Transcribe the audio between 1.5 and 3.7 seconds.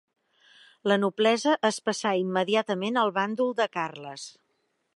es passà immediatament al bàndol de